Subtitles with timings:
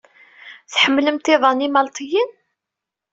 [0.73, 2.31] Tḥemmlemt iḍan imalṭiyen?